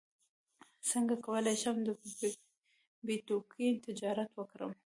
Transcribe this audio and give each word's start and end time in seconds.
څنګه 0.89 1.15
کولی 1.25 1.55
شم 1.61 1.75
د 1.85 1.89
بیتکوین 3.05 3.75
تجارت 3.87 4.29
وکړم 4.33 4.71